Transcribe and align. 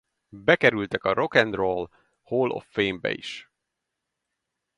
Bekerültek 0.45 1.03
a 1.03 1.13
Rock 1.13 1.35
and 1.35 1.55
Roll 1.55 1.89
Hall 2.21 2.51
of 2.51 2.65
Fame-be 2.65 3.11
is. 3.13 3.47